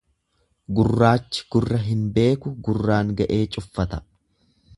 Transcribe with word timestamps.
Gurraachi 0.77 1.43
gurra 1.55 1.79
hin 1.89 2.01
beeku 2.15 2.55
gurraan 2.69 3.13
ga'ee 3.21 3.41
cuffata. 3.57 4.03